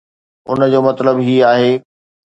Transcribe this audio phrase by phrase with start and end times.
[0.49, 1.73] ان جو مطلب هي آهي